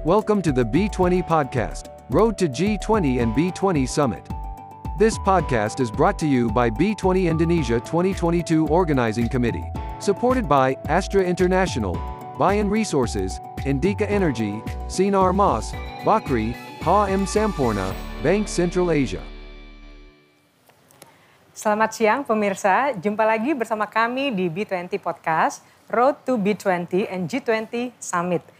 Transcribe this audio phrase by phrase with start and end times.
[0.00, 4.24] Welcome to the B20 podcast, Road to G20 and B20 Summit.
[4.96, 9.68] This podcast is brought to you by B20 Indonesia 2022 Organizing Committee,
[10.00, 12.00] supported by Astra International,
[12.40, 17.92] Bayan Resources, Indika Energy, Sinar Mas, Bakri, Ha M Sampurna,
[18.24, 19.20] Bank Central Asia.
[21.52, 25.60] Selamat siang pemirsa, jumpa lagi bersama kami di B20 Podcast,
[25.92, 28.59] Road to B20 and G20 Summit.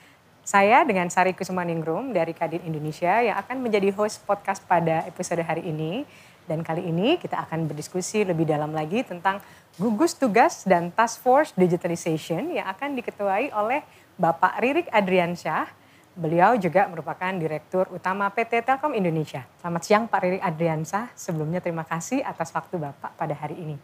[0.50, 5.62] Saya dengan Sari Kusumaningrum dari Kadin Indonesia yang akan menjadi host podcast pada episode hari
[5.62, 6.02] ini.
[6.42, 9.38] Dan kali ini kita akan berdiskusi lebih dalam lagi tentang
[9.78, 13.86] gugus tugas dan task force digitalization yang akan diketuai oleh
[14.18, 15.70] Bapak Ririk Adriansyah.
[16.18, 19.46] Beliau juga merupakan Direktur Utama PT Telkom Indonesia.
[19.62, 21.14] Selamat siang Pak Ririk Adriansyah.
[21.14, 23.78] Sebelumnya terima kasih atas waktu Bapak pada hari ini.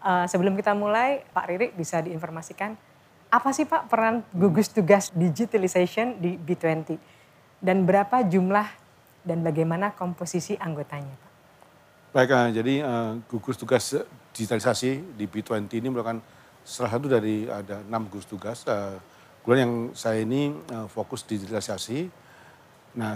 [0.00, 2.87] Uh, sebelum kita mulai, Pak Ririk bisa diinformasikan
[3.28, 6.96] apa sih Pak peran gugus tugas digitalization di B20?
[7.60, 8.68] Dan berapa jumlah
[9.26, 11.32] dan bagaimana komposisi anggotanya Pak?
[12.14, 13.92] Baik, uh, jadi uh, gugus tugas
[14.32, 16.22] digitalisasi di B20 ini merupakan
[16.64, 18.64] salah satu dari ada enam gugus tugas.
[18.64, 18.96] Uh,
[19.44, 22.08] kemudian yang saya ini uh, fokus digitalisasi.
[22.98, 23.14] Nah,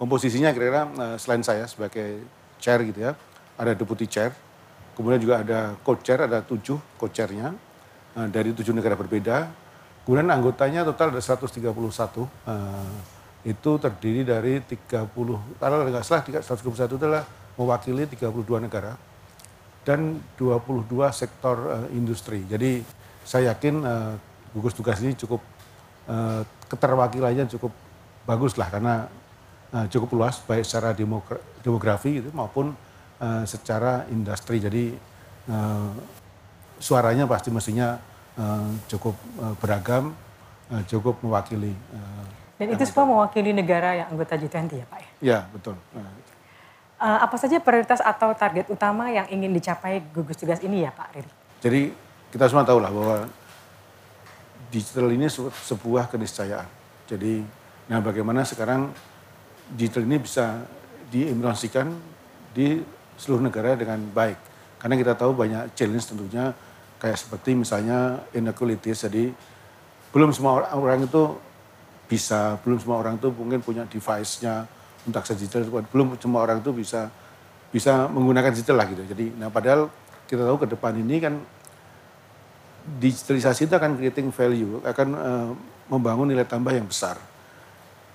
[0.00, 2.26] komposisinya kira-kira selain saya sebagai
[2.58, 3.12] chair gitu ya,
[3.54, 4.34] ada deputy chair,
[4.98, 7.54] kemudian juga ada co-chair, ada tujuh co-chairnya
[8.14, 9.46] dari tujuh negara berbeda.
[10.02, 11.70] Kemudian anggotanya total ada 131.
[11.70, 12.26] Uh,
[13.40, 15.16] itu terdiri dari 30,
[15.56, 17.24] kalau nggak salah 131 itu adalah
[17.56, 18.28] mewakili 32
[18.60, 19.00] negara
[19.80, 22.44] dan 22 sektor uh, industri.
[22.44, 22.84] Jadi
[23.24, 23.84] saya yakin
[24.50, 25.38] gugus tugas ini cukup
[26.66, 27.70] keterwakilannya cukup
[28.26, 29.06] bagus lah karena
[29.86, 30.90] cukup luas baik secara
[31.62, 32.74] demografi gitu maupun
[33.46, 34.58] secara industri.
[34.58, 34.90] Jadi
[36.80, 38.00] suaranya pasti mestinya
[38.40, 40.16] uh, cukup uh, beragam,
[40.72, 41.76] uh, cukup mewakili.
[41.92, 45.10] Uh, Dan itu semua mewakili negara yang anggota G20 ya Pak ya?
[45.20, 45.76] Ya betul.
[45.94, 46.08] Uh,
[47.00, 51.32] apa saja prioritas atau target utama yang ingin dicapai gugus tugas ini ya Pak Riri?
[51.60, 51.80] Jadi
[52.32, 53.16] kita semua tahu lah bahwa
[54.72, 55.28] digital ini
[55.64, 56.68] sebuah keniscayaan.
[57.08, 57.44] Jadi
[57.88, 58.92] nah bagaimana sekarang
[59.72, 60.62] digital ini bisa
[61.10, 61.90] diimplementasikan
[62.54, 62.80] di
[63.18, 64.38] seluruh negara dengan baik.
[64.80, 66.54] Karena kita tahu banyak challenge tentunya
[67.00, 69.08] kayak seperti misalnya inequalities.
[69.08, 69.32] Jadi
[70.12, 71.34] belum semua orang itu
[72.06, 74.68] bisa, belum semua orang itu mungkin punya device-nya,
[75.06, 77.08] untuk akses digital belum semua orang itu bisa
[77.70, 79.02] bisa menggunakan digital lah gitu.
[79.06, 79.88] Jadi nah padahal
[80.28, 81.34] kita tahu ke depan ini kan
[83.00, 85.50] digitalisasi itu akan creating value, akan uh,
[85.88, 87.16] membangun nilai tambah yang besar.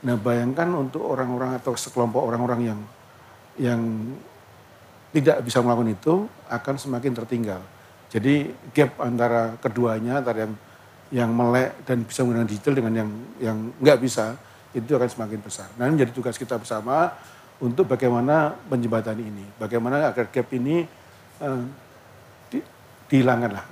[0.05, 2.79] Nah bayangkan untuk orang-orang atau sekelompok orang-orang yang
[3.55, 3.81] yang
[5.15, 6.13] tidak bisa melakukan itu
[6.51, 7.61] akan semakin tertinggal.
[8.15, 10.53] Jadi gap antara keduanya antara yang
[11.11, 13.09] yang melek dan bisa menggunakan digital dengan yang
[13.43, 14.39] yang nggak bisa
[14.71, 15.67] itu akan semakin besar.
[15.75, 17.11] Nah ini menjadi tugas kita bersama
[17.59, 20.87] untuk bagaimana menjembatani ini, bagaimana agar gap ini
[21.43, 21.63] uh,
[22.47, 22.63] di,
[23.11, 23.65] dihilangkan lah,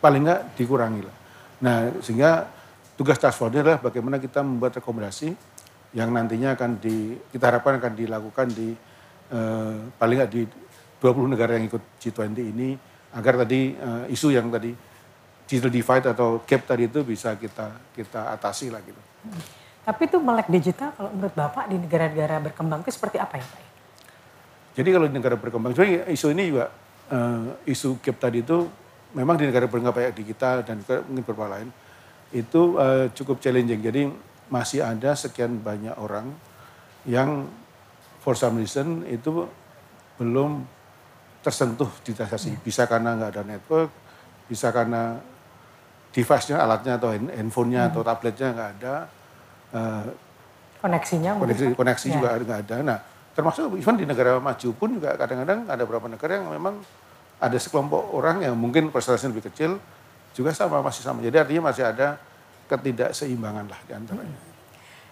[0.00, 1.16] paling nggak dikurangi lah.
[1.60, 2.48] Nah sehingga
[2.96, 5.32] tugas task force adalah bagaimana kita membuat rekomendasi
[5.92, 8.72] yang nantinya akan di, kita harapkan akan dilakukan di
[9.36, 10.42] uh, paling nggak di
[11.00, 14.70] 20 negara yang ikut G20 ini agar tadi uh, isu yang tadi
[15.50, 19.00] digital divide atau gap tadi itu bisa kita kita atasi lah gitu.
[19.82, 23.62] Tapi itu melek digital kalau menurut Bapak di negara-negara berkembang itu seperti apa ya Pak?
[24.78, 26.70] Jadi kalau di negara berkembang, sebenarnya isu ini juga
[27.10, 28.70] uh, isu gap tadi itu
[29.18, 31.68] memang di negara berkembang kayak di kita dan juga mungkin beberapa lain
[32.30, 33.82] itu uh, cukup challenging.
[33.82, 34.06] Jadi
[34.46, 36.30] masih ada sekian banyak orang
[37.02, 37.50] yang
[38.22, 39.50] for some reason itu
[40.20, 40.62] belum
[41.40, 42.48] tersentuh digitalisasi.
[42.54, 42.58] Ya.
[42.60, 43.90] Bisa karena nggak ada network,
[44.46, 45.18] bisa karena
[46.10, 47.90] device-nya, alatnya atau handphonenya hmm.
[47.94, 48.94] atau tabletnya nggak ada
[49.74, 50.04] uh,
[50.80, 52.12] koneksinya koneksi koneksi ya.
[52.16, 52.76] juga nggak ada.
[52.82, 52.98] Nah
[53.30, 56.82] termasuk even di negara maju pun juga kadang-kadang ada beberapa negara yang memang
[57.40, 59.80] ada sekelompok orang yang mungkin persentasenya lebih kecil
[60.34, 61.22] juga sama masih sama.
[61.24, 62.18] Jadi artinya masih ada
[62.68, 64.38] ketidakseimbangan lah di antaranya.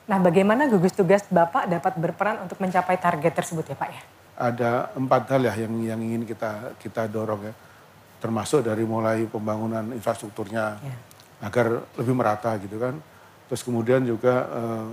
[0.09, 4.03] Nah bagaimana gugus tugas Bapak dapat berperan untuk mencapai target tersebut ya Pak ya?
[4.39, 7.55] Ada empat hal ya yang yang ingin kita kita dorong ya.
[8.23, 10.97] Termasuk dari mulai pembangunan infrastrukturnya ya.
[11.43, 12.99] agar lebih merata gitu kan
[13.49, 14.93] terus kemudian juga uh,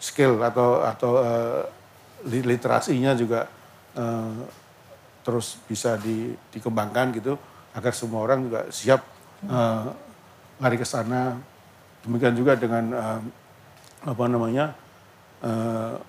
[0.00, 1.62] skill atau atau uh,
[2.24, 3.44] literasinya juga
[3.94, 4.40] uh,
[5.20, 7.36] terus bisa di, dikembangkan gitu
[7.76, 9.04] agar semua orang juga siap
[9.44, 9.92] uh,
[10.56, 11.36] lari ke sana
[12.00, 13.20] demikian juga dengan uh,
[14.08, 14.72] apa namanya
[15.44, 16.00] uh,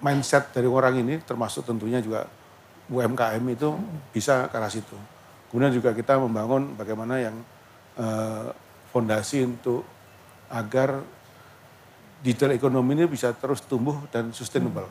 [0.00, 2.26] mindset dari orang ini termasuk tentunya juga
[2.90, 3.68] UMKM itu
[4.10, 4.96] bisa ke arah situ
[5.52, 7.36] kemudian juga kita membangun bagaimana yang
[8.00, 8.50] uh,
[8.90, 9.86] fondasi untuk
[10.50, 10.98] agar
[12.20, 14.86] digital ekonomi ini bisa terus tumbuh dan sustainable.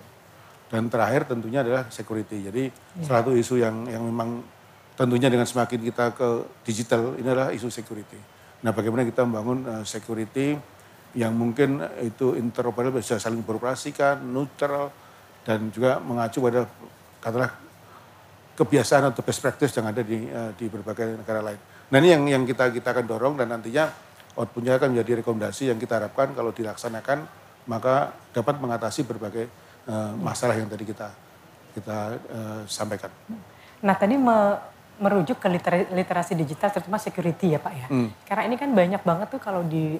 [0.69, 2.45] Dan terakhir tentunya adalah security.
[2.49, 3.05] Jadi yeah.
[3.05, 4.41] salah satu isu yang yang memang
[4.93, 6.27] tentunya dengan semakin kita ke
[6.65, 8.17] digital ini adalah isu security.
[8.59, 10.59] Nah, bagaimana kita membangun uh, security
[11.17, 14.93] yang mungkin itu interoperable bisa saling beroperasikan, neutral
[15.41, 16.69] dan juga mengacu pada
[17.17, 17.51] katakanlah
[18.53, 21.59] kebiasaan atau best practice yang ada di uh, di berbagai negara lain.
[21.89, 23.89] Nah, ini yang yang kita kita akan dorong dan nantinya
[24.37, 27.25] outputnya akan menjadi rekomendasi yang kita harapkan kalau dilaksanakan
[27.65, 29.49] maka dapat mengatasi berbagai
[29.89, 31.09] uh, masalah yang tadi kita
[31.73, 31.97] kita
[32.29, 33.09] uh, sampaikan.
[33.81, 34.57] Nah tadi me,
[34.99, 35.47] merujuk ke
[35.95, 37.87] literasi digital terutama security ya Pak ya.
[37.87, 38.09] Hmm.
[38.27, 39.97] Karena ini kan banyak banget tuh kalau di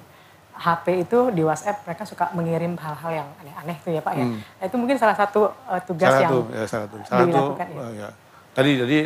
[0.60, 4.26] HP itu di WhatsApp mereka suka mengirim hal-hal yang aneh-aneh tuh ya Pak ya.
[4.28, 4.40] Hmm.
[4.44, 6.96] Nah, itu mungkin salah satu uh, tugas salah yang satu, ya, salah satu.
[7.08, 7.84] Salah dilakukan satu, ya.
[7.88, 8.10] Uh, ya.
[8.52, 8.98] Tadi jadi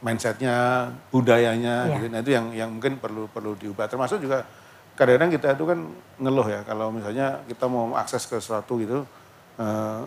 [0.00, 0.56] mindsetnya,
[1.10, 1.94] budayanya, ya.
[1.98, 2.06] gitu.
[2.14, 3.90] Nah itu yang yang mungkin perlu perlu diubah.
[3.90, 4.46] Termasuk juga
[4.94, 5.78] kadang-kadang kita itu kan
[6.20, 9.02] ngeluh ya kalau misalnya kita mau akses ke sesuatu gitu
[9.58, 10.02] uh,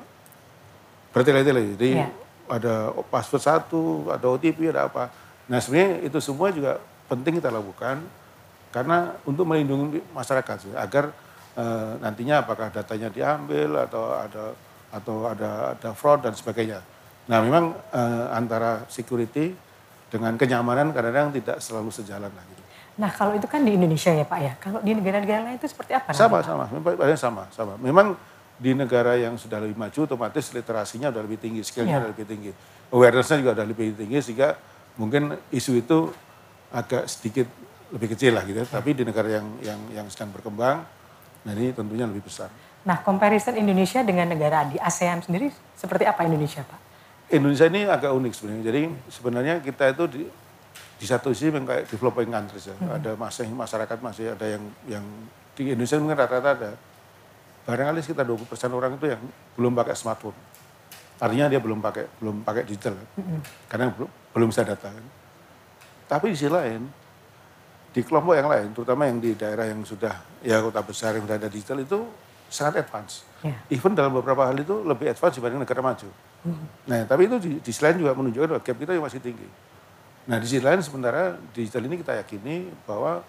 [1.11, 1.75] bertele-tele.
[1.75, 2.07] Jadi ya.
[2.47, 5.11] ada password satu, ada OTP, ada apa.
[5.51, 6.79] Nah sebenarnya itu semua juga
[7.11, 8.01] penting kita lakukan
[8.73, 11.13] karena untuk melindungi masyarakat agar
[11.53, 14.43] uh, nantinya apakah datanya diambil atau ada
[14.93, 16.81] atau ada ada fraud dan sebagainya.
[17.29, 19.53] Nah memang uh, antara security
[20.09, 22.61] dengan kenyamanan kadang-kadang tidak selalu sejalan lah gitu.
[22.93, 25.97] Nah kalau itu kan di Indonesia ya Pak ya, kalau di negara-negara lain itu seperti
[25.97, 26.13] apa?
[26.13, 27.73] Sama, sama, memang sama, sama.
[27.81, 28.13] Memang
[28.53, 32.05] di negara yang sudah lebih maju otomatis literasinya sudah lebih tinggi, skillnya ya.
[32.05, 32.51] lebih tinggi.
[32.93, 34.53] Awarenessnya juga sudah lebih tinggi sehingga
[35.01, 36.13] mungkin isu itu
[36.69, 37.49] agak sedikit
[37.93, 38.65] lebih kecil lah gitu.
[38.65, 38.67] Ya.
[38.67, 40.81] Tapi di negara yang yang yang sedang berkembang,
[41.45, 42.49] nah ini tentunya lebih besar.
[42.83, 46.79] Nah, comparison Indonesia dengan negara di ASEAN sendiri seperti apa Indonesia, Pak?
[47.31, 48.63] Indonesia ini agak unik sebenarnya.
[48.67, 50.21] Jadi sebenarnya kita itu di,
[50.99, 52.75] di satu sisi memang kayak developing countries ya.
[52.75, 52.97] Hmm.
[52.99, 55.05] Ada masih masyarakat masih ada yang yang
[55.55, 56.71] di Indonesia mungkin rata-rata ada
[57.63, 59.21] barangkali sekitar 20 persen orang itu yang
[59.55, 60.35] belum pakai smartphone.
[61.23, 63.07] Artinya dia belum pakai belum pakai digital kan?
[63.15, 63.39] hmm.
[63.71, 65.05] karena belum, belum bisa data kan.
[66.11, 67.02] Tapi di sisi lain
[67.93, 71.37] di kelompok yang lain, terutama yang di daerah yang sudah ya kota besar yang sudah
[71.37, 71.99] ada digital itu
[72.49, 73.21] sangat advance.
[73.45, 73.57] Yeah.
[73.69, 76.09] Even dalam beberapa hal itu lebih advance dibanding negara maju.
[76.41, 76.65] Hmm.
[76.89, 79.47] Nah, tapi itu di, di sisi lain juga menunjukkan bahwa gap kita yang masih tinggi.
[80.25, 83.21] Nah, di sisi lain sementara digital ini kita yakini bahwa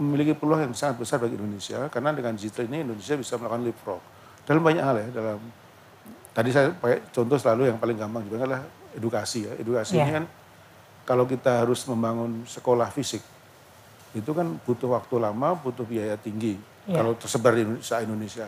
[0.00, 4.02] memiliki peluang yang sangat besar bagi Indonesia karena dengan digital ini Indonesia bisa melakukan leapfrog
[4.48, 5.38] dalam banyak hal ya dalam
[6.32, 8.62] tadi saya pakai contoh selalu yang paling gampang juga adalah
[8.96, 10.08] edukasi ya edukasi yeah.
[10.08, 10.24] ini kan
[11.04, 13.20] kalau kita harus membangun sekolah fisik
[14.16, 16.98] itu kan butuh waktu lama butuh biaya tinggi yeah.
[16.98, 18.46] kalau tersebar di Indonesia, Indonesia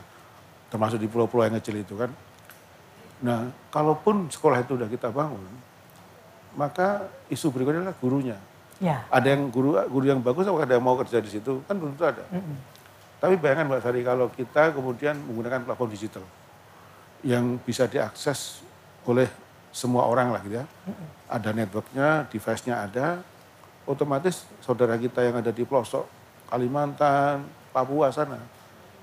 [0.73, 2.11] termasuk di pulau-pulau yang kecil itu kan
[3.23, 5.43] nah kalaupun sekolah itu sudah kita bangun
[6.59, 8.39] maka isu berikutnya adalah gurunya
[8.83, 9.07] Ya.
[9.15, 11.95] Ada yang guru guru yang bagus atau ada yang mau kerja di situ kan belum
[11.95, 12.27] tentu ada.
[12.35, 12.57] Mm -hmm.
[13.23, 16.27] Tapi bayangkan Mbak Sari kalau kita kemudian menggunakan platform digital
[17.23, 18.67] yang bisa diakses
[19.07, 19.31] oleh
[19.71, 20.67] semua orang lah gitu ya.
[20.67, 21.09] Mm -hmm.
[21.31, 23.07] Ada networknya, device-nya ada,
[23.87, 26.07] otomatis saudara kita yang ada di pelosok
[26.53, 28.37] Kalimantan, Papua sana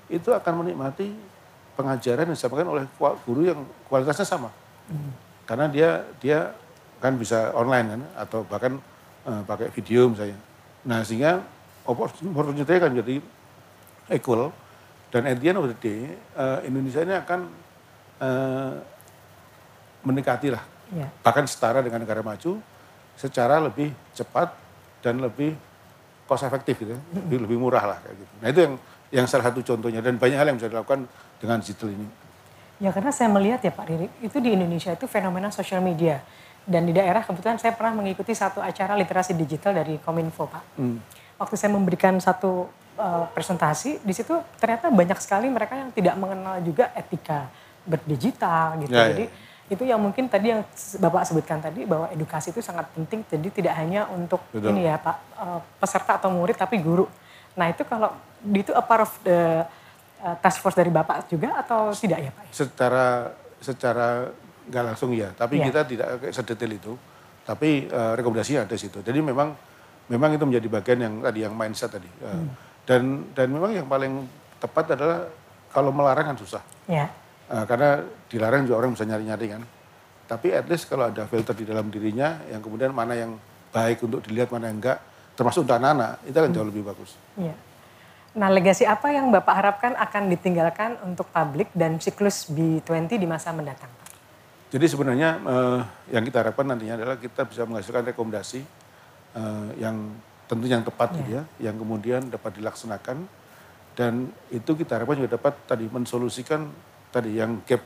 [0.06, 1.10] itu akan menikmati
[1.74, 2.84] pengajaran yang disampaikan oleh
[3.26, 4.50] guru yang kualitasnya sama.
[4.90, 5.12] Mm.
[5.46, 6.38] Karena dia dia
[7.02, 8.78] kan bisa online kan atau bahkan
[9.26, 10.38] uh, pakai video misalnya.
[10.86, 11.42] Nah sehingga
[11.86, 13.16] opportunity akan jadi
[14.14, 14.50] equal
[15.10, 17.40] dan at the end of the day uh, Indonesia ini akan
[18.22, 18.74] uh,
[20.06, 20.62] mendekati lah
[20.94, 21.06] ya.
[21.22, 22.58] bahkan setara dengan negara maju
[23.18, 24.54] secara lebih cepat
[25.00, 25.56] dan lebih
[26.28, 28.34] cost efektif gitu, lebih, lebih murah lah kayak gitu.
[28.38, 28.74] Nah itu yang
[29.10, 31.10] yang salah satu contohnya dan banyak hal yang bisa dilakukan
[31.42, 32.06] dengan digital ini.
[32.80, 36.22] Ya karena saya melihat ya Pak Riri, itu di Indonesia itu fenomena sosial media
[36.64, 40.64] dan di daerah kebetulan saya pernah mengikuti satu acara literasi digital dari Kominfo Pak.
[40.78, 41.02] Hmm.
[41.36, 42.68] Waktu saya memberikan satu
[43.00, 47.48] uh, presentasi, di situ ternyata banyak sekali mereka yang tidak mengenal juga etika
[47.84, 48.92] berdigital gitu.
[48.92, 49.49] Ya, Jadi ya.
[49.70, 50.66] Itu yang mungkin tadi yang
[50.98, 53.22] Bapak sebutkan tadi bahwa edukasi itu sangat penting.
[53.22, 54.74] Jadi tidak hanya untuk Betul.
[54.74, 57.06] ini ya Pak uh, peserta atau murid tapi guru.
[57.54, 58.10] Nah itu kalau
[58.50, 59.62] itu a part of the
[60.26, 62.44] uh, task force dari Bapak juga atau tidak ya Pak?
[62.50, 63.30] Secara
[63.62, 64.26] secara
[64.66, 65.70] nggak langsung ya, tapi ya.
[65.70, 66.92] kita tidak sedetail itu.
[67.46, 69.06] Tapi uh, rekomendasinya ada situ.
[69.06, 69.54] Jadi memang
[70.10, 72.10] memang itu menjadi bagian yang tadi yang mindset tadi.
[72.18, 72.48] Uh, hmm.
[72.90, 73.02] Dan
[73.38, 74.26] dan memang yang paling
[74.58, 75.30] tepat adalah
[75.70, 76.62] kalau melarang kan susah.
[76.90, 77.06] Ya.
[77.50, 79.62] Uh, karena dilarang juga orang bisa nyari-nyari kan.
[80.30, 83.34] Tapi at least kalau ada filter di dalam dirinya yang kemudian mana yang
[83.74, 85.02] baik untuk dilihat mana yang enggak,
[85.34, 87.10] termasuk untuk anak-anak, itu akan jauh lebih bagus.
[87.34, 87.54] Ya.
[88.30, 93.50] Nah, legasi apa yang Bapak harapkan akan ditinggalkan untuk publik dan siklus B20 di masa
[93.50, 93.90] mendatang?
[94.70, 95.82] Jadi sebenarnya uh,
[96.14, 98.62] yang kita harapkan nantinya adalah kita bisa menghasilkan rekomendasi
[99.34, 100.14] uh, yang
[100.46, 101.18] tentu yang tepat yeah.
[101.18, 103.26] gitu ya, yang kemudian dapat dilaksanakan
[103.98, 106.70] dan itu kita harapkan juga dapat tadi mensolusikan
[107.10, 107.82] tadi yang gap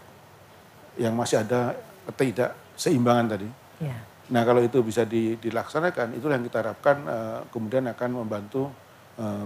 [1.01, 1.75] yang masih ada
[2.13, 3.49] ketidak seimbangan tadi.
[3.83, 3.99] Ya.
[4.31, 8.73] Nah kalau itu bisa di, dilaksanakan, itulah yang kita harapkan uh, kemudian akan membantu
[9.21, 9.45] uh,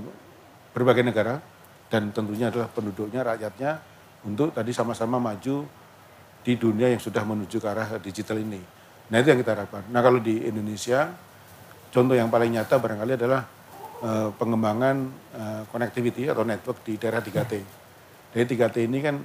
[0.70, 1.42] berbagai negara
[1.90, 3.80] dan tentunya adalah penduduknya, rakyatnya
[4.22, 5.66] untuk tadi sama-sama maju
[6.44, 8.60] di dunia yang sudah menuju ke arah digital ini.
[9.10, 9.82] Nah itu yang kita harapkan.
[9.90, 11.10] Nah kalau di Indonesia,
[11.90, 13.42] contoh yang paling nyata barangkali adalah
[14.04, 14.96] uh, pengembangan
[15.34, 17.54] uh, connectivity atau network di daerah 3T.
[18.36, 19.16] Jadi 3T ini kan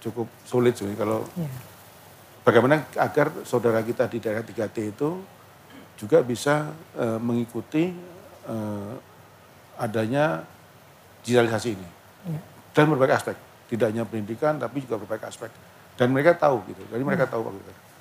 [0.00, 1.52] cukup sulit sih kalau yeah.
[2.42, 5.08] bagaimana agar saudara kita di daerah 3T itu
[6.00, 7.92] juga bisa uh, mengikuti
[8.48, 8.96] uh,
[9.76, 10.40] adanya
[11.20, 11.88] digitalisasi ini.
[12.20, 12.42] Yeah.
[12.72, 13.36] dan berbagai aspek.
[13.68, 15.52] Tidak hanya pendidikan tapi juga berbagai aspek.
[15.96, 16.80] Dan mereka tahu gitu.
[16.88, 17.32] Jadi mereka yeah.
[17.32, 17.52] tahu Pak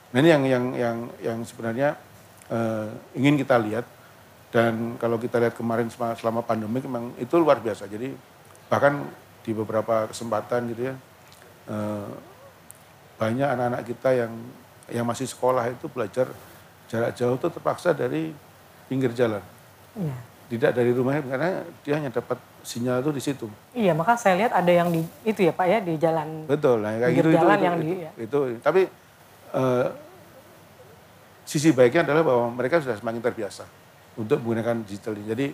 [0.10, 2.00] Nah ini yang yang yang yang sebenarnya
[2.48, 3.86] uh, ingin kita lihat.
[4.50, 7.86] Dan kalau kita lihat kemarin selama pandemi memang itu luar biasa.
[7.86, 8.10] Jadi
[8.66, 9.06] bahkan
[9.46, 10.96] di beberapa kesempatan gitu ya
[11.70, 12.10] uh,
[13.20, 14.34] banyak anak-anak kita yang
[14.90, 16.28] yang masih sekolah itu belajar
[16.90, 18.34] jarak jauh itu terpaksa dari
[18.90, 19.44] pinggir jalan.
[19.94, 20.18] Iya.
[20.50, 23.46] Tidak dari rumahnya karena dia hanya dapat sinyal itu di situ.
[23.78, 26.50] Iya, maka saya lihat ada yang di itu ya Pak ya di jalan.
[26.50, 28.12] Betul, nah kayak gitu jalan itu, yang itu, di ya.
[28.18, 28.82] itu, tapi
[29.54, 29.88] uh,
[31.46, 33.70] sisi baiknya adalah bahwa mereka sudah semakin terbiasa
[34.18, 35.26] untuk menggunakan digital ini.
[35.30, 35.48] Jadi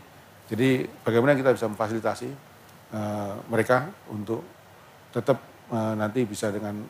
[0.45, 0.69] jadi
[1.03, 2.29] bagaimana kita bisa memfasilitasi
[2.95, 4.47] uh, mereka untuk
[5.11, 6.85] tetap nanti bisa dengan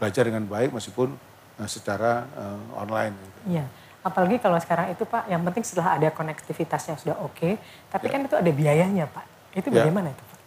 [0.00, 1.12] belajar dengan baik meskipun
[1.60, 3.14] uh, secara uh, online.
[3.44, 3.68] Iya.
[4.00, 7.52] Apalagi kalau sekarang itu Pak, yang penting setelah ada konektivitasnya sudah oke, okay,
[7.92, 8.12] tapi ya.
[8.16, 9.24] kan itu ada biayanya Pak.
[9.52, 9.84] Itu ya.
[9.84, 10.16] bagaimana ya.
[10.16, 10.38] itu Pak?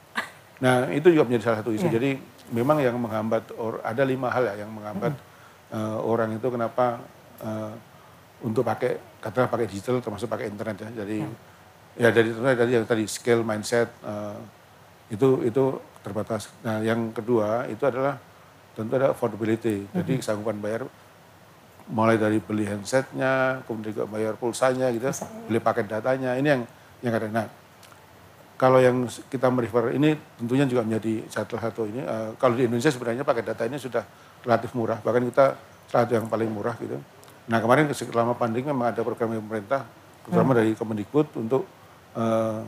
[0.58, 1.86] Nah itu juga menjadi salah satu isu.
[1.86, 2.02] Ya.
[2.02, 2.18] Jadi
[2.50, 5.78] memang yang menghambat, or, ada lima hal ya yang menghambat hmm.
[5.78, 6.98] uh, orang itu kenapa
[7.46, 7.72] uh,
[8.42, 10.90] untuk pakai, katakanlah pakai digital termasuk pakai internet ya.
[11.06, 11.18] Jadi
[12.02, 14.42] ya, ya dari tadi yang tadi skill, mindset, uh,
[15.14, 16.52] itu itu terbatas.
[16.62, 18.20] Nah yang kedua itu adalah
[18.76, 19.88] tentu ada affordability.
[19.90, 20.22] Jadi hmm.
[20.22, 20.82] kesanggupan bayar
[21.88, 25.28] mulai dari beli handsetnya, kemudian juga bayar pulsanya gitu, Bisa.
[25.48, 26.36] beli paket datanya.
[26.36, 26.62] Ini yang
[27.04, 27.28] yang ada.
[27.28, 27.48] Nah,
[28.56, 32.00] kalau yang kita merefer ini tentunya juga menjadi satu satu ini.
[32.04, 34.04] Uh, kalau di Indonesia sebenarnya paket data ini sudah
[34.44, 35.46] relatif murah, bahkan kita
[35.92, 36.96] salah satu yang paling murah gitu.
[37.52, 39.84] Nah kemarin selama pandemi memang ada program pemerintah,
[40.24, 40.60] terutama hmm.
[40.64, 41.68] dari Kemendikbud untuk
[42.16, 42.64] uh,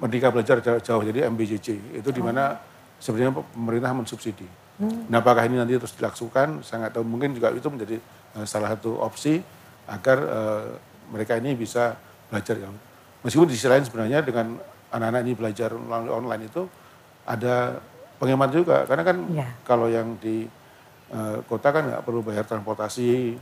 [0.00, 2.00] Merdeka Belajar Jarak Jauh, jadi MBJJ.
[2.00, 2.56] Itu di mana
[2.96, 4.48] sebenarnya pemerintah mensubsidi.
[4.80, 5.06] Hmm.
[5.12, 7.04] Nah apakah ini nanti terus dilakukan, saya nggak tahu.
[7.04, 7.96] Mungkin juga itu menjadi
[8.40, 9.44] uh, salah satu opsi
[9.84, 10.66] agar uh,
[11.12, 11.98] mereka ini bisa
[12.30, 12.74] belajar yang
[13.26, 14.56] meskipun di sisi lain sebenarnya dengan
[14.94, 16.62] anak-anak ini belajar melalui online itu
[17.26, 17.78] ada
[18.22, 19.48] penghemat juga karena kan ya.
[19.66, 20.46] kalau yang di
[21.10, 23.34] uh, kota kan nggak perlu bayar transportasi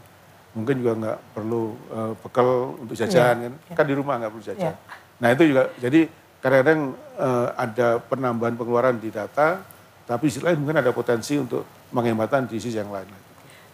[0.57, 1.63] mungkin juga nggak perlu
[1.93, 3.49] uh, bekal untuk jajan ya.
[3.49, 3.77] kan ya.
[3.77, 4.81] kan di rumah nggak perlu jajan ya.
[5.21, 6.01] nah itu juga jadi
[6.49, 6.81] kadang-kadang
[7.21, 9.61] uh, ada penambahan pengeluaran di data
[10.09, 13.29] tapi di sisi lain mungkin ada potensi untuk penghematan di sisi yang lain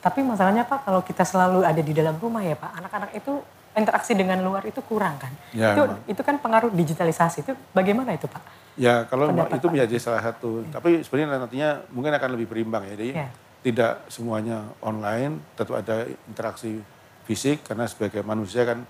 [0.05, 3.41] tapi masalahnya Pak, kalau kita selalu ada di dalam rumah ya Pak, anak-anak itu
[3.73, 5.33] interaksi dengan luar itu kurang kan?
[5.57, 8.45] Ya, itu itu kan pengaruh digitalisasi itu bagaimana itu Pak?
[8.77, 9.73] Ya kalau Pendapat, itu Pak.
[9.73, 10.77] menjadi salah satu, ya.
[10.77, 13.01] tapi sebenarnya nantinya mungkin akan lebih berimbang ya.
[13.01, 13.29] Jadi ya.
[13.65, 16.85] tidak semuanya online, tetap ada interaksi
[17.25, 18.85] fisik karena sebagai manusia kan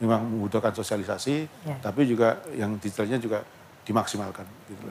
[0.00, 1.76] memang membutuhkan sosialisasi, ya.
[1.84, 3.44] tapi juga yang digitalnya juga
[3.84, 4.48] dimaksimalkan.
[4.66, 4.88] Gitu.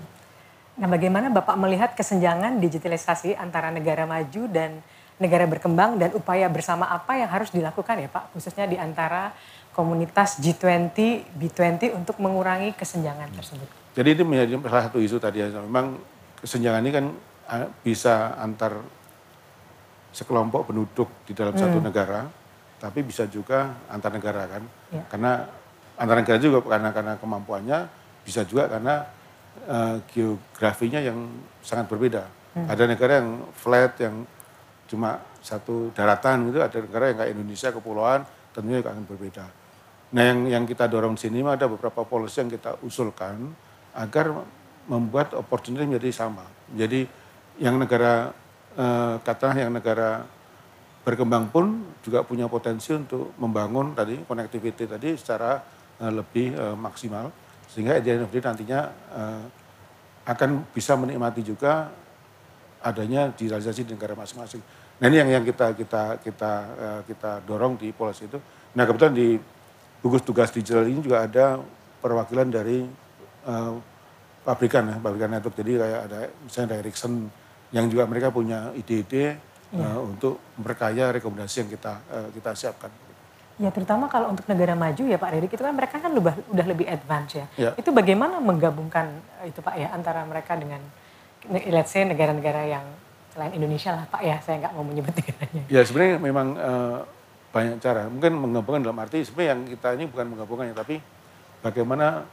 [0.79, 4.79] Nah bagaimana Bapak melihat kesenjangan digitalisasi antara negara maju dan
[5.19, 9.35] negara berkembang dan upaya bersama apa yang harus dilakukan ya Pak, khususnya di antara
[9.75, 10.95] komunitas G20,
[11.35, 13.67] B20 untuk mengurangi kesenjangan tersebut.
[13.97, 15.99] Jadi ini menjadi salah satu isu tadi ya, memang
[16.39, 17.05] kesenjangan ini kan
[17.83, 18.79] bisa antar
[20.15, 21.61] sekelompok penduduk di dalam hmm.
[21.61, 22.25] satu negara,
[22.79, 25.03] tapi bisa juga antar negara kan, ya.
[25.11, 25.45] karena
[25.99, 27.79] antar negara juga karena karena kemampuannya,
[28.23, 29.03] bisa juga karena
[29.67, 32.23] uh, geografinya yang sangat berbeda.
[32.55, 32.65] Hmm.
[32.71, 34.23] Ada negara yang flat, yang
[34.89, 38.21] cuma satu daratan gitu, ada negara yang kayak Indonesia kepulauan
[38.55, 39.45] tentunya akan berbeda.
[40.09, 43.53] Nah yang yang kita dorong di sini ada beberapa policy yang kita usulkan
[43.93, 44.33] agar
[44.89, 46.45] membuat opportunity menjadi sama.
[46.73, 47.05] Jadi
[47.61, 48.33] yang negara
[48.73, 50.25] eh, katakanlah yang negara
[51.03, 55.63] berkembang pun juga punya potensi untuk membangun tadi connectivity tadi secara
[56.01, 57.31] eh, lebih eh, maksimal
[57.69, 58.79] sehingga di nantinya
[59.15, 59.43] eh,
[60.29, 61.89] akan bisa menikmati juga
[62.79, 64.61] adanya digitalisasi di negara masing-masing.
[64.99, 68.35] Nah ini yang yang kita kita kita uh, kita dorong di Polos itu.
[68.75, 69.39] Nah kebetulan di
[70.03, 71.59] gugus tugas digital ini juga ada
[71.99, 72.83] perwakilan dari
[73.47, 73.73] uh,
[74.43, 75.55] pabrikan ya, pabrikan network.
[75.55, 77.13] Jadi kayak ada misalnya dari Ericsson
[77.71, 79.48] yang juga mereka punya ide-ide.
[79.75, 82.91] Uh, untuk memperkaya rekomendasi yang kita uh, kita siapkan.
[83.59, 86.65] Ya terutama kalau untuk negara maju ya Pak Ririk itu kan mereka kan udah, udah
[86.65, 87.45] lebih advance ya.
[87.59, 87.71] Ya.
[87.75, 90.79] Itu bagaimana menggabungkan eh, itu Pak ya antara mereka dengan
[91.67, 92.87] let's say negara-negara yang
[93.35, 95.63] selain Indonesia lah Pak ya, saya nggak mau menyebut negaranya.
[95.67, 96.99] Ya sebenarnya memang eh,
[97.51, 98.07] banyak cara.
[98.07, 100.95] Mungkin menggabungkan dalam arti sebenarnya yang kita ini bukan menggabungkannya, tapi
[101.59, 102.23] bagaimana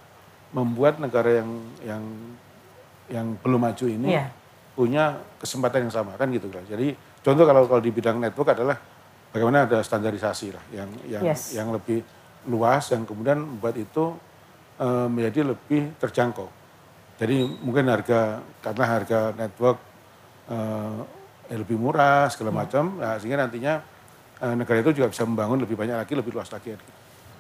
[0.54, 1.50] membuat negara yang
[1.82, 2.04] yang
[3.10, 4.30] yang belum maju ini Iya.
[4.78, 5.04] punya
[5.42, 6.62] kesempatan yang sama kan gitu kan.
[6.70, 6.94] Jadi
[7.26, 8.78] contoh kalau kalau di bidang network adalah
[9.34, 11.50] bagaimana ada standarisasi lah yang yang Yes.
[11.58, 12.06] yang lebih
[12.46, 14.14] luas yang kemudian membuat itu
[14.78, 16.46] eh, menjadi lebih terjangkau.
[17.18, 19.78] Jadi mungkin harga karena harga network
[20.46, 21.00] eh,
[21.58, 23.82] lebih murah segala macam, nah, sehingga nantinya
[24.38, 26.78] eh, negara itu juga bisa membangun lebih banyak lagi, lebih luas lagi.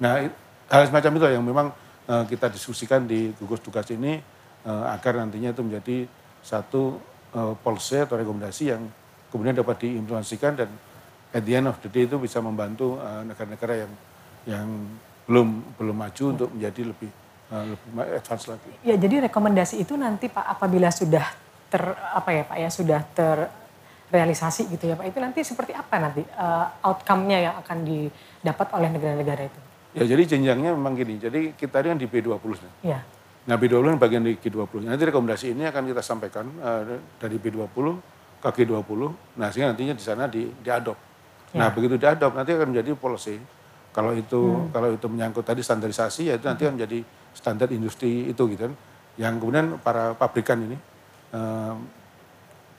[0.02, 0.26] Nah
[0.66, 1.66] hal semacam itu yang memang
[2.10, 4.18] eh, kita diskusikan di gugus tugas ini
[4.66, 6.10] eh, agar nantinya itu menjadi
[6.42, 6.98] satu
[7.30, 8.82] eh, policy atau rekomendasi yang
[9.30, 10.70] kemudian dapat diimplementasikan dan
[11.34, 13.92] at the end of the day itu bisa membantu eh, negara-negara yang
[14.46, 14.68] yang
[15.26, 17.10] belum belum maju untuk menjadi lebih
[17.50, 18.70] eh, lebih advance lagi.
[18.86, 21.26] Ya jadi rekomendasi itu nanti Pak apabila sudah
[21.66, 26.22] ter apa ya Pak ya sudah terrealisasi gitu ya Pak itu nanti seperti apa nanti
[26.22, 29.60] eh, outcome-nya yang akan didapat oleh negara-negara itu?
[29.96, 31.16] Ya jadi jenjangnya memang gini.
[31.16, 32.72] Jadi kita ini kan di B20 nih.
[32.84, 33.00] Ya.
[33.46, 34.90] Nah B20 kan bagian dari G20.
[34.90, 38.15] Nanti rekomendasi ini akan kita sampaikan eh, dari B20
[38.52, 39.00] ke G20.
[39.38, 40.98] Nah sehingga nantinya di sana di diadop.
[41.56, 41.72] Nah Ya.
[41.72, 43.36] begitu diadop nanti akan menjadi policy.
[43.90, 47.00] Kalau itu kalau itu menyangkut tadi standarisasi ya itu nanti akan menjadi
[47.32, 48.74] standar industri itu gitu kan.
[49.16, 50.76] Yang kemudian para pabrikan ini
[51.32, 51.74] eh,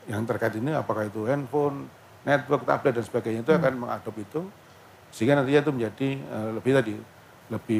[0.07, 1.89] yang terkait ini apakah itu handphone,
[2.23, 4.41] network, tablet dan sebagainya itu akan mengadop itu
[5.11, 6.93] sehingga nantinya itu menjadi eh, lebih tadi
[7.47, 7.79] lebih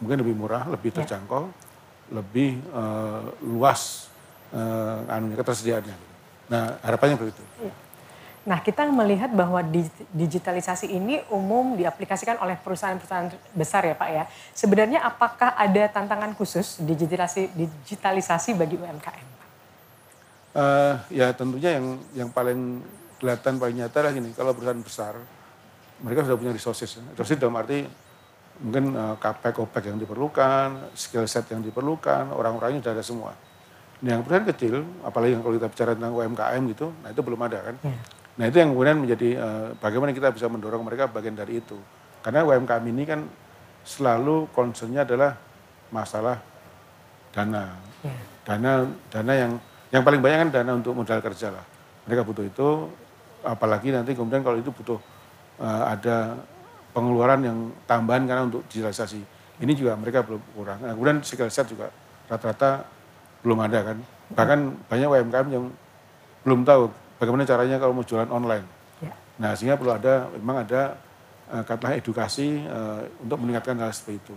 [0.00, 1.02] mungkin lebih murah, lebih Ya.
[1.02, 1.50] terjangkau,
[2.14, 4.06] lebih eh, luas
[4.54, 6.09] eh, anunya ketersediaannya.
[6.50, 7.40] Nah harapannya begitu.
[8.40, 14.24] Nah kita melihat bahwa di- digitalisasi ini umum diaplikasikan oleh perusahaan-perusahaan besar ya Pak ya.
[14.50, 19.28] Sebenarnya apakah ada tantangan khusus digitalisasi, digitalisasi bagi UMKM?
[19.38, 19.48] Pak?
[20.50, 22.82] Eh, ya tentunya yang yang paling
[23.22, 25.14] kelihatan paling nyata lah gini, kalau perusahaan besar
[26.00, 26.96] mereka sudah punya resources.
[27.12, 27.84] Resources dalam arti
[28.64, 33.30] mungkin eh, capex, opec yang diperlukan, skill set yang diperlukan, orang-orangnya sudah ada semua.
[34.00, 37.58] Nah, yang perusahaan kecil, apalagi kalau kita bicara tentang UMKM gitu, nah itu belum ada
[37.68, 37.76] kan.
[37.84, 37.96] Ya.
[38.40, 41.76] Nah itu yang kemudian menjadi eh, bagaimana kita bisa mendorong mereka bagian dari itu.
[42.24, 43.20] Karena UMKM ini kan
[43.84, 45.36] selalu concernnya adalah
[45.92, 46.40] masalah
[47.36, 47.76] dana.
[48.00, 48.16] Ya.
[48.48, 49.52] Dana dana yang
[49.92, 51.64] yang paling banyak kan dana untuk modal kerja lah.
[52.08, 52.68] Mereka butuh itu,
[53.44, 54.96] apalagi nanti kemudian kalau itu butuh
[55.60, 56.40] eh, ada
[56.96, 59.20] pengeluaran yang tambahan karena untuk digitalisasi.
[59.60, 60.80] Ini juga mereka belum kurang.
[60.80, 61.92] Nah, kemudian skill set juga
[62.24, 62.88] rata-rata
[63.42, 63.98] belum ada kan.
[64.34, 65.64] Bahkan banyak UMKM yang
[66.46, 66.88] belum tahu
[67.20, 68.66] bagaimana caranya kalau mau jualan online.
[69.00, 69.12] Ya.
[69.40, 70.96] Nah, sehingga perlu ada memang ada
[71.50, 74.34] katakanlah edukasi eh, untuk meningkatkan hal seperti itu.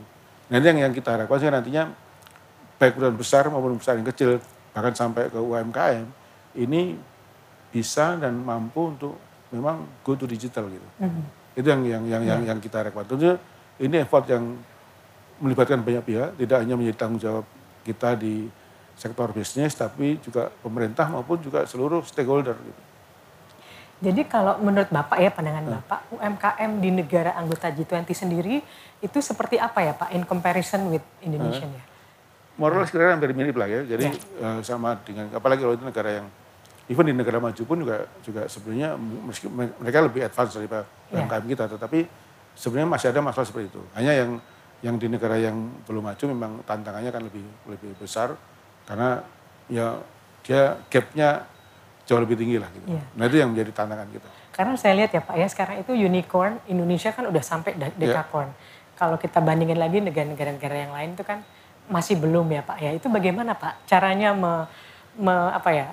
[0.49, 1.83] Nah, ini yang, yang kita harapkan sehingga nantinya
[2.81, 4.31] baik perusahaan besar maupun perusahaan yang kecil
[4.73, 6.05] bahkan sampai ke UMKM
[6.57, 6.97] ini
[7.69, 9.13] bisa dan mampu untuk
[9.53, 10.87] memang go to digital gitu.
[11.53, 13.05] Itu yang yang yang yang, yang kita harapkan.
[13.05, 13.37] Tentunya
[13.77, 14.57] ini effort yang
[15.41, 17.45] melibatkan banyak pihak, tidak hanya menjadi tanggung jawab
[17.85, 18.49] kita di
[18.97, 22.55] sektor bisnis, tapi juga pemerintah maupun juga seluruh stakeholder.
[22.55, 22.81] Gitu.
[24.03, 28.59] Jadi kalau menurut Bapak ya pandangan Bapak UMKM di negara anggota G20 sendiri
[28.99, 31.83] itu seperti apa ya Pak in comparison with Indonesia ya?
[32.59, 33.81] Moral kira hampir mirip lah ya.
[33.87, 36.27] Jadi eh, sama dengan apalagi kalau itu negara yang
[36.91, 41.29] even di negara maju pun juga juga sebenarnya meski mereka lebih advance daripada Ya.
[41.29, 41.99] UMKM kita, tetapi
[42.57, 43.81] sebenarnya masih ada masalah seperti itu.
[43.93, 44.41] Hanya yang
[44.81, 48.33] yang di negara yang belum maju memang tantangannya kan lebih lebih besar
[48.83, 49.23] karena
[49.71, 49.99] ya
[50.43, 51.47] dia gapnya
[52.03, 52.85] jauh lebih tinggi lah gitu.
[52.99, 53.03] Iya.
[53.15, 54.27] Nah itu yang menjadi tantangan kita.
[54.53, 58.51] Karena saya lihat ya Pak ya sekarang itu unicorn Indonesia kan udah sampai de- decacorn.
[58.93, 61.41] Kalau kita bandingin lagi negara-negara yang lain itu kan
[61.89, 62.91] masih belum ya Pak ya.
[62.93, 64.67] Itu bagaimana Pak caranya me,
[65.17, 65.87] me- apa ya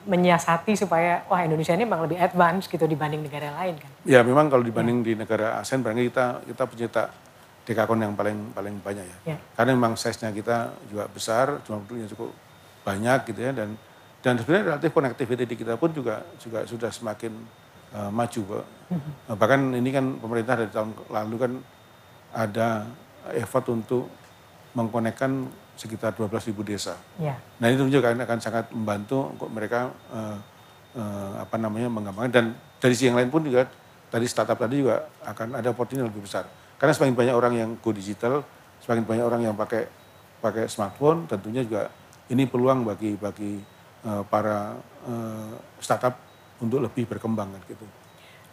[0.00, 3.90] menyiasati supaya wah Indonesia ini memang lebih advance gitu dibanding negara lain kan.
[4.08, 7.02] Ya memang kalau dibanding di negara ASEAN barangkali kita kita pencipta
[7.70, 9.18] dekakon yang paling paling banyak ya.
[9.30, 9.36] Ya.
[9.54, 12.34] Karena memang size-nya kita juga besar, jumlah penduduknya cukup
[12.82, 13.78] banyak gitu ya dan
[14.18, 17.32] dan sebenarnya relatif connectivity di kita pun juga juga sudah semakin
[17.94, 18.64] eh, maju Pak.
[19.30, 21.52] Eh, bahkan ini kan pemerintah dari tahun lalu kan
[22.34, 22.90] ada
[23.38, 24.10] effort untuk
[24.74, 26.94] mengkonekkan sekitar 12.000 desa.
[27.16, 27.40] Ya.
[27.56, 30.38] Nah itu juga akan sangat membantu untuk mereka eh,
[30.98, 32.44] eh, apa namanya mengembangkan dan
[32.82, 33.64] dari sisi yang lain pun juga
[34.10, 36.44] tadi startup tadi juga akan ada opportunity lebih besar.
[36.80, 38.40] Karena semakin banyak orang yang go digital,
[38.80, 39.84] semakin banyak orang yang pakai
[40.40, 41.92] pakai smartphone, tentunya juga
[42.32, 43.60] ini peluang bagi bagi
[44.00, 46.16] eh, para eh, startup
[46.64, 47.84] untuk lebih berkembang kan gitu.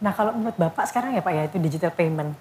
[0.04, 2.36] Nah kalau menurut Bapak sekarang ya Pak ya itu digital payment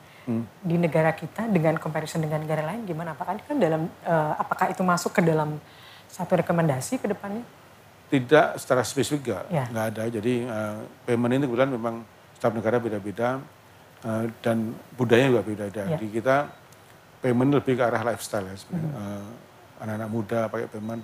[0.59, 3.15] di negara kita dengan comparison dengan negara lain gimana?
[3.15, 5.55] Apakah kan dalam uh, apakah itu masuk ke dalam
[6.11, 7.47] satu rekomendasi ke depannya?
[8.11, 9.63] Tidak secara spesifik nggak, Ya.
[9.71, 10.03] nggak ada.
[10.11, 11.95] Jadi uh, payment ini kebetulan memang
[12.35, 13.39] setiap negara beda-beda
[14.05, 15.83] uh, dan budaya juga beda-beda.
[15.93, 15.97] Ya.
[15.97, 16.49] Di kita
[17.23, 18.91] payment lebih ke arah lifestyle ya sebenarnya.
[18.93, 19.29] Uh,
[19.81, 21.01] anak-anak muda pakai payment.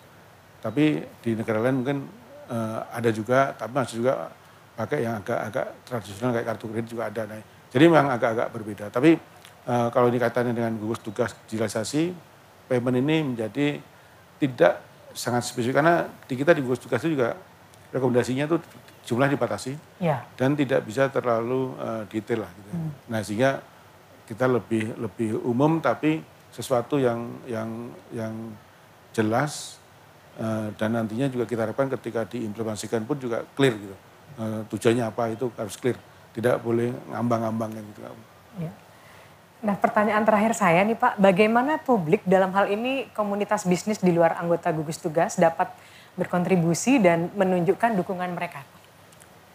[0.63, 0.86] Tapi
[1.21, 1.97] di negara lain mungkin
[2.49, 4.32] uh, ada juga, tapi masih juga
[4.73, 7.21] pakai yang agak-agak tradisional kayak kartu kredit juga ada.
[7.29, 8.86] Nah, jadi memang agak-agak berbeda.
[8.89, 9.17] Tapi
[9.69, 12.13] uh, kalau dikaitannya dengan gugus tugas digitalisasi,
[12.65, 13.77] payment ini menjadi
[14.41, 14.73] tidak
[15.13, 17.38] sangat spesifik karena di kita di gugus tugas itu juga
[17.93, 18.58] rekomendasinya itu
[19.06, 20.25] jumlah dibatasi Ya.
[20.36, 22.69] dan tidak bisa terlalu uh, detail lah gitu.
[23.08, 23.62] Nah sehingga
[24.25, 27.69] kita lebih lebih umum tapi sesuatu yang yang
[28.10, 28.34] yang
[29.13, 29.77] jelas
[30.41, 33.95] uh, dan nantinya juga kita harapkan ketika diimplementasikan pun juga clear gitu.
[34.34, 35.97] Uh, tujuannya apa itu harus clear,
[36.34, 38.01] tidak boleh ngambang-ngambang gitu.
[38.58, 38.73] Ya.
[39.63, 44.36] Nah pertanyaan terakhir saya nih Pak, bagaimana publik dalam hal ini komunitas bisnis di luar
[44.41, 45.69] anggota gugus tugas dapat
[46.13, 48.62] berkontribusi dan menunjukkan dukungan mereka?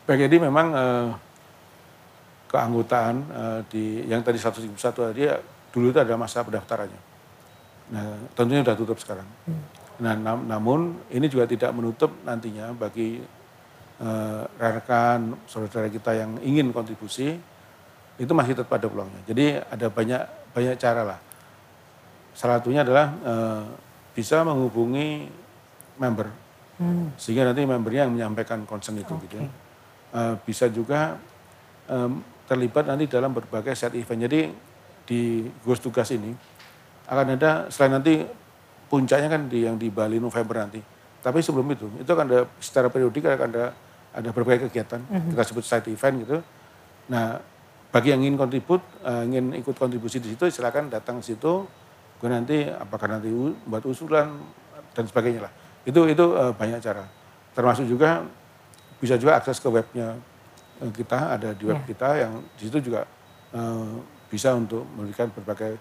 [0.09, 1.09] Baik, jadi memang eh,
[2.49, 5.37] keanggotaan eh, di yang tadi 101 tadi ya,
[5.71, 7.01] dulu itu ada masa pendaftarannya.
[7.89, 9.29] Nah, tentunya sudah tutup sekarang.
[9.99, 13.21] Nah, nam- namun ini juga tidak menutup nantinya bagi
[14.01, 17.37] eh, rekan saudara kita yang ingin kontribusi
[18.19, 19.23] itu masih tetap ada peluangnya.
[19.31, 20.23] Jadi ada banyak
[20.57, 21.21] banyak cara lah.
[22.35, 23.65] Salah satunya adalah eh,
[24.17, 25.29] bisa menghubungi
[25.99, 26.48] member
[27.19, 29.49] sehingga nanti membernya yang menyampaikan concern itu gitu ya.
[30.09, 31.19] Eh, bisa juga
[31.91, 34.25] em, terlibat nanti dalam berbagai set event.
[34.25, 34.41] Jadi
[35.05, 36.33] di gugus tugas ini
[37.09, 38.25] akan ada selain nanti
[38.89, 40.81] puncaknya kan di yang di Bali November nanti.
[41.21, 43.67] Tapi sebelum itu itu akan ada secara periodik akan ada
[44.09, 45.03] ada berbagai kegiatan
[45.35, 46.39] kita sebut side event gitu.
[47.13, 47.37] Nah
[47.89, 51.65] bagi yang ingin kontribut, eh, ingin ikut kontribusi di situ silakan datang ke situ.
[52.21, 53.31] Kemudian nanti apakah nanti
[53.69, 54.29] buat usulan
[54.93, 55.53] dan sebagainya lah.
[55.89, 57.05] Itu itu eh, banyak cara.
[57.57, 58.29] Termasuk juga
[59.01, 60.21] bisa juga akses ke webnya
[60.85, 61.85] eh, kita ada di web Ya.
[61.89, 63.09] kita yang di situ juga
[63.57, 63.95] eh,
[64.29, 65.81] bisa untuk memberikan berbagai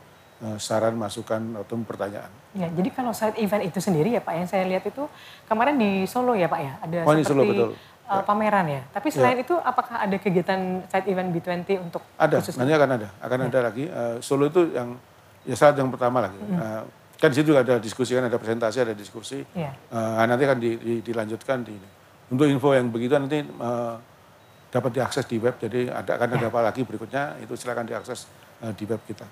[0.62, 2.30] saran, masukan atau pertanyaan.
[2.54, 5.10] Ya, jadi kalau side event itu sendiri ya Pak, yang saya lihat itu
[5.50, 7.70] kemarin di Solo ya Pak ya, ada Oh, seperti Solo, betul.
[8.06, 8.82] uh, pameran ya.
[8.94, 13.10] Tapi selain itu apakah ada kegiatan side event B20 untuk Ada, khusus nanti akan ada,
[13.18, 13.90] akan ada lagi.
[13.90, 14.94] Eh, Solo itu yang
[15.42, 16.38] ya saat yang pertama lagi.
[16.38, 16.86] Nah,
[17.18, 19.42] kan di situ juga ada diskusi kan, ada presentasi, ada diskusi.
[19.52, 19.74] Ya.
[19.74, 21.74] Eh, nanti akan di- di- dilanjutkan di
[22.30, 23.96] untuk info yang begitu nanti eh,
[24.70, 25.58] dapat diakses di web.
[25.58, 28.30] Jadi ada akan ada apa lagi berikutnya itu silakan diakses
[28.62, 29.26] eh, di web kita.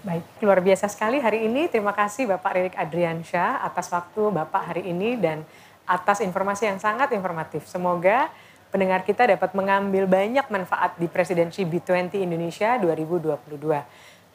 [0.00, 1.68] Baik, luar biasa sekali hari ini.
[1.68, 5.44] Terima kasih Bapak Ririk Adriansyah atas waktu Bapak hari ini dan
[5.84, 7.68] atas informasi yang sangat informatif.
[7.68, 8.32] Semoga
[8.72, 13.36] pendengar kita dapat mengambil banyak manfaat di presidensi B20 Indonesia 2022.